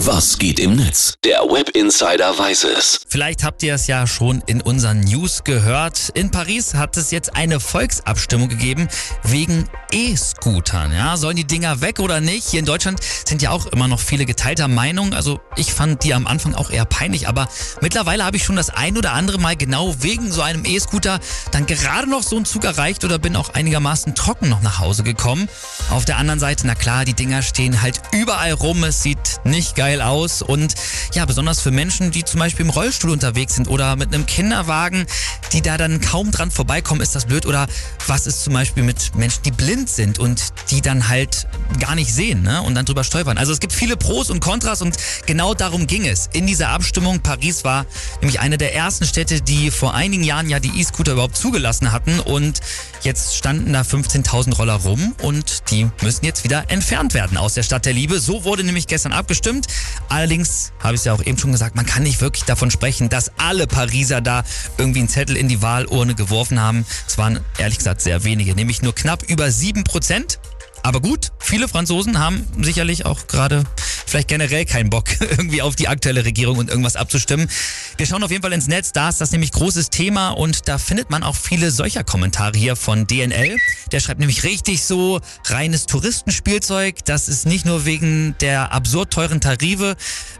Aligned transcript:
Was 0.00 0.36
geht 0.36 0.60
im 0.60 0.76
Netz? 0.76 1.14
Der 1.24 1.38
Web 1.40 1.70
Insider 1.70 2.38
weiß 2.38 2.64
es. 2.64 3.00
Vielleicht 3.08 3.42
habt 3.42 3.62
ihr 3.62 3.72
es 3.74 3.86
ja 3.86 4.06
schon 4.06 4.42
in 4.46 4.60
unseren 4.60 5.00
News 5.00 5.42
gehört. 5.42 6.10
In 6.12 6.30
Paris 6.30 6.74
hat 6.74 6.98
es 6.98 7.10
jetzt 7.10 7.34
eine 7.34 7.60
Volksabstimmung 7.60 8.50
gegeben 8.50 8.88
wegen 9.22 9.64
E-Scootern. 9.90 10.92
Ja, 10.92 11.16
sollen 11.16 11.36
die 11.36 11.46
Dinger 11.46 11.80
weg 11.80 11.98
oder 11.98 12.20
nicht? 12.20 12.46
Hier 12.46 12.60
in 12.60 12.66
Deutschland 12.66 13.00
sind 13.24 13.40
ja 13.40 13.50
auch 13.50 13.64
immer 13.68 13.88
noch 13.88 13.98
viele 13.98 14.26
geteilter 14.26 14.68
Meinung. 14.68 15.14
Also 15.14 15.40
ich 15.56 15.72
fand 15.72 16.04
die 16.04 16.12
am 16.12 16.26
Anfang 16.26 16.54
auch 16.54 16.68
eher 16.70 16.84
peinlich, 16.84 17.26
aber 17.26 17.48
mittlerweile 17.80 18.22
habe 18.22 18.36
ich 18.36 18.44
schon 18.44 18.56
das 18.56 18.68
ein 18.68 18.98
oder 18.98 19.14
andere 19.14 19.38
Mal 19.38 19.56
genau 19.56 19.94
wegen 20.02 20.30
so 20.30 20.42
einem 20.42 20.66
E-Scooter 20.66 21.20
dann 21.52 21.64
gerade 21.64 22.08
noch 22.08 22.22
so 22.22 22.36
einen 22.36 22.44
Zug 22.44 22.64
erreicht 22.64 23.02
oder 23.06 23.18
bin 23.18 23.34
auch 23.34 23.54
einigermaßen 23.54 24.14
trocken 24.14 24.50
noch 24.50 24.60
nach 24.60 24.78
Hause 24.78 25.04
gekommen. 25.04 25.48
Auf 25.88 26.04
der 26.04 26.18
anderen 26.18 26.38
Seite, 26.38 26.66
na 26.66 26.74
klar, 26.74 27.06
die 27.06 27.14
Dinger 27.14 27.40
stehen 27.40 27.80
halt 27.80 28.02
überall 28.12 28.52
rum. 28.52 28.84
Es 28.84 29.02
sieht 29.02 29.40
nicht 29.44 29.74
geil 29.74 29.85
aus 29.94 30.42
und 30.42 30.74
ja, 31.14 31.24
besonders 31.24 31.60
für 31.60 31.70
Menschen, 31.70 32.10
die 32.10 32.24
zum 32.24 32.40
Beispiel 32.40 32.64
im 32.64 32.70
Rollstuhl 32.70 33.10
unterwegs 33.10 33.54
sind 33.54 33.68
oder 33.68 33.96
mit 33.96 34.12
einem 34.12 34.26
Kinderwagen, 34.26 35.06
die 35.52 35.62
da 35.62 35.76
dann 35.76 36.00
kaum 36.00 36.30
dran 36.30 36.50
vorbeikommen, 36.50 37.00
ist 37.00 37.14
das 37.14 37.26
blöd. 37.26 37.46
Oder 37.46 37.66
was 38.06 38.26
ist 38.26 38.44
zum 38.44 38.52
Beispiel 38.52 38.82
mit 38.82 39.14
Menschen, 39.14 39.42
die 39.44 39.52
blind 39.52 39.88
sind 39.88 40.18
und 40.18 40.52
die 40.70 40.80
dann 40.80 41.08
halt 41.08 41.46
gar 41.80 41.94
nicht 41.94 42.12
sehen 42.12 42.42
ne? 42.42 42.62
und 42.62 42.74
dann 42.74 42.84
drüber 42.84 43.04
stolpern. 43.04 43.38
Also 43.38 43.52
es 43.52 43.60
gibt 43.60 43.72
viele 43.72 43.96
Pros 43.96 44.30
und 44.30 44.40
Kontras 44.40 44.82
und 44.82 44.96
genau 45.26 45.54
darum 45.54 45.86
ging 45.86 46.06
es 46.06 46.28
in 46.32 46.46
dieser 46.46 46.70
Abstimmung. 46.70 47.20
Paris 47.20 47.64
war 47.64 47.86
nämlich 48.20 48.40
eine 48.40 48.58
der 48.58 48.74
ersten 48.74 49.04
Städte, 49.04 49.40
die 49.40 49.70
vor 49.70 49.94
einigen 49.94 50.24
Jahren 50.24 50.48
ja 50.48 50.60
die 50.60 50.80
E-Scooter 50.80 51.12
überhaupt 51.12 51.36
zugelassen 51.36 51.92
hatten 51.92 52.20
und 52.20 52.60
jetzt 53.02 53.36
standen 53.36 53.72
da 53.72 53.82
15.000 53.82 54.56
Roller 54.56 54.74
rum 54.74 55.14
und 55.22 55.70
die 55.70 55.88
müssen 56.02 56.24
jetzt 56.24 56.44
wieder 56.44 56.70
entfernt 56.70 57.14
werden 57.14 57.36
aus 57.36 57.54
der 57.54 57.62
Stadt 57.62 57.86
der 57.86 57.92
Liebe. 57.92 58.20
So 58.20 58.44
wurde 58.44 58.64
nämlich 58.64 58.86
gestern 58.86 59.12
abgestimmt. 59.12 59.66
Allerdings 60.08 60.72
habe 60.82 60.94
ich 60.94 61.00
es 61.00 61.04
ja 61.04 61.12
auch 61.12 61.24
eben 61.24 61.38
schon 61.38 61.52
gesagt, 61.52 61.76
man 61.76 61.86
kann 61.86 62.02
nicht 62.02 62.20
wirklich 62.20 62.44
davon 62.44 62.70
sprechen, 62.70 63.08
dass 63.08 63.32
alle 63.38 63.66
Pariser 63.66 64.20
da 64.20 64.44
irgendwie 64.78 65.00
einen 65.00 65.08
Zettel 65.08 65.36
in 65.36 65.48
die 65.48 65.62
Wahlurne 65.62 66.14
geworfen 66.14 66.60
haben. 66.60 66.84
Es 67.06 67.18
waren 67.18 67.40
ehrlich 67.58 67.78
gesagt 67.78 68.00
sehr 68.00 68.24
wenige, 68.24 68.54
nämlich 68.54 68.82
nur 68.82 68.94
knapp 68.94 69.22
über 69.24 69.50
sieben 69.50 69.84
Prozent. 69.84 70.38
Aber 70.86 71.00
gut, 71.00 71.32
viele 71.40 71.66
Franzosen 71.66 72.20
haben 72.20 72.46
sicherlich 72.62 73.06
auch 73.06 73.26
gerade 73.26 73.64
vielleicht 74.06 74.28
generell 74.28 74.64
keinen 74.64 74.88
Bock 74.88 75.08
irgendwie 75.20 75.60
auf 75.60 75.74
die 75.74 75.88
aktuelle 75.88 76.24
Regierung 76.24 76.58
und 76.58 76.70
irgendwas 76.70 76.94
abzustimmen. 76.94 77.48
Wir 77.96 78.06
schauen 78.06 78.22
auf 78.22 78.30
jeden 78.30 78.44
Fall 78.44 78.52
ins 78.52 78.68
Netz, 78.68 78.92
da 78.92 79.08
ist 79.08 79.20
das 79.20 79.32
nämlich 79.32 79.50
großes 79.50 79.90
Thema 79.90 80.30
und 80.30 80.68
da 80.68 80.78
findet 80.78 81.10
man 81.10 81.24
auch 81.24 81.34
viele 81.34 81.72
solcher 81.72 82.04
Kommentare 82.04 82.56
hier 82.56 82.76
von 82.76 83.08
DNL. 83.08 83.56
Der 83.90 83.98
schreibt 83.98 84.20
nämlich 84.20 84.44
richtig 84.44 84.84
so, 84.84 85.20
reines 85.46 85.86
Touristenspielzeug, 85.86 87.04
das 87.04 87.28
ist 87.28 87.46
nicht 87.46 87.66
nur 87.66 87.84
wegen 87.84 88.36
der 88.40 88.72
absurd 88.72 89.12
teuren 89.12 89.40
Tarife, 89.40 89.96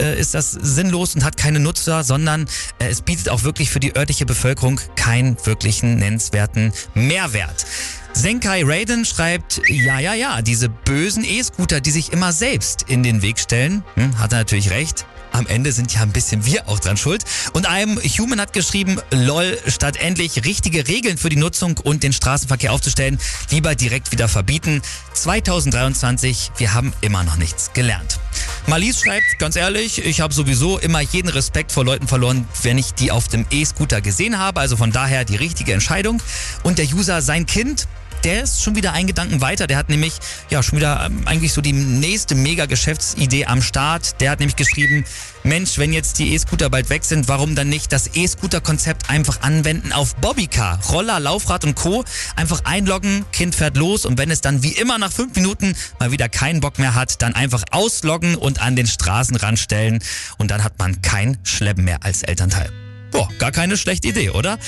äh, 0.00 0.18
ist 0.18 0.32
das 0.32 0.52
sinnlos 0.52 1.14
und 1.16 1.22
hat 1.22 1.36
keine 1.36 1.60
Nutzer, 1.60 2.02
sondern 2.02 2.46
äh, 2.78 2.88
es 2.88 3.02
bietet 3.02 3.28
auch 3.28 3.42
wirklich 3.42 3.68
für 3.68 3.80
die 3.80 3.94
örtliche 3.94 4.24
Bevölkerung 4.24 4.80
keinen 4.96 5.36
wirklichen 5.44 5.96
nennenswerten 5.96 6.72
Mehrwert. 6.94 7.66
Senkai 8.20 8.64
Raiden 8.66 9.06
schreibt, 9.06 9.62
ja, 9.66 9.98
ja, 9.98 10.12
ja, 10.12 10.42
diese 10.42 10.68
bösen 10.68 11.24
E-Scooter, 11.24 11.80
die 11.80 11.90
sich 11.90 12.12
immer 12.12 12.32
selbst 12.32 12.82
in 12.82 13.02
den 13.02 13.22
Weg 13.22 13.38
stellen, 13.38 13.82
hm, 13.94 14.18
hat 14.18 14.32
er 14.32 14.40
natürlich 14.40 14.68
recht. 14.68 15.06
Am 15.32 15.46
Ende 15.46 15.72
sind 15.72 15.94
ja 15.94 16.02
ein 16.02 16.12
bisschen 16.12 16.44
wir 16.44 16.68
auch 16.68 16.78
dran 16.80 16.98
schuld. 16.98 17.24
Und 17.54 17.66
einem 17.66 17.98
Human 17.98 18.38
hat 18.38 18.52
geschrieben, 18.52 19.00
lol, 19.10 19.58
statt 19.66 19.96
endlich 19.96 20.44
richtige 20.44 20.86
Regeln 20.86 21.16
für 21.16 21.30
die 21.30 21.36
Nutzung 21.36 21.78
und 21.78 22.02
den 22.02 22.12
Straßenverkehr 22.12 22.74
aufzustellen, 22.74 23.18
lieber 23.50 23.74
direkt 23.74 24.12
wieder 24.12 24.28
verbieten. 24.28 24.82
2023, 25.14 26.52
wir 26.58 26.74
haben 26.74 26.92
immer 27.00 27.24
noch 27.24 27.36
nichts 27.36 27.72
gelernt. 27.72 28.20
Marlies 28.66 29.00
schreibt, 29.00 29.38
ganz 29.38 29.56
ehrlich, 29.56 30.04
ich 30.04 30.20
habe 30.20 30.34
sowieso 30.34 30.78
immer 30.78 31.00
jeden 31.00 31.28
Respekt 31.28 31.72
vor 31.72 31.86
Leuten 31.86 32.06
verloren, 32.06 32.46
wenn 32.62 32.76
ich 32.76 32.92
die 32.92 33.12
auf 33.12 33.28
dem 33.28 33.46
E-Scooter 33.50 34.02
gesehen 34.02 34.38
habe. 34.38 34.60
Also 34.60 34.76
von 34.76 34.92
daher 34.92 35.24
die 35.24 35.36
richtige 35.36 35.72
Entscheidung. 35.72 36.22
Und 36.64 36.76
der 36.78 36.86
User, 36.86 37.22
sein 37.22 37.46
Kind, 37.46 37.88
der 38.24 38.42
ist 38.44 38.62
schon 38.62 38.76
wieder 38.76 38.92
ein 38.92 39.06
Gedanken 39.06 39.40
weiter. 39.40 39.66
Der 39.66 39.76
hat 39.76 39.88
nämlich 39.88 40.14
ja 40.50 40.62
schon 40.62 40.78
wieder 40.78 41.06
ähm, 41.06 41.22
eigentlich 41.26 41.52
so 41.52 41.60
die 41.60 41.72
nächste 41.72 42.34
Mega-Geschäftsidee 42.34 43.46
am 43.46 43.62
Start. 43.62 44.20
Der 44.20 44.30
hat 44.30 44.40
nämlich 44.40 44.56
geschrieben, 44.56 45.04
Mensch, 45.42 45.78
wenn 45.78 45.92
jetzt 45.92 46.18
die 46.18 46.34
E-Scooter 46.34 46.68
bald 46.70 46.90
weg 46.90 47.04
sind, 47.04 47.28
warum 47.28 47.54
dann 47.54 47.68
nicht 47.68 47.92
das 47.92 48.14
E-Scooter-Konzept 48.14 49.08
einfach 49.08 49.40
anwenden 49.42 49.92
auf 49.92 50.14
Bobbycar, 50.16 50.78
Roller, 50.90 51.18
Laufrad 51.18 51.64
und 51.64 51.74
Co. 51.74 52.04
Einfach 52.36 52.64
einloggen, 52.64 53.24
Kind 53.32 53.54
fährt 53.54 53.76
los 53.76 54.04
und 54.04 54.18
wenn 54.18 54.30
es 54.30 54.40
dann 54.40 54.62
wie 54.62 54.72
immer 54.72 54.98
nach 54.98 55.12
fünf 55.12 55.34
Minuten 55.36 55.74
mal 55.98 56.12
wieder 56.12 56.28
keinen 56.28 56.60
Bock 56.60 56.78
mehr 56.78 56.94
hat, 56.94 57.22
dann 57.22 57.34
einfach 57.34 57.64
ausloggen 57.70 58.34
und 58.34 58.60
an 58.60 58.76
den 58.76 58.86
Straßenrand 58.86 59.58
stellen 59.58 60.02
und 60.38 60.50
dann 60.50 60.62
hat 60.62 60.78
man 60.78 61.00
kein 61.02 61.38
Schleppen 61.42 61.84
mehr 61.84 62.02
als 62.02 62.22
Elternteil. 62.22 62.70
Boah, 63.10 63.28
gar 63.38 63.50
keine 63.50 63.76
schlechte 63.76 64.08
Idee, 64.08 64.30
oder? 64.30 64.58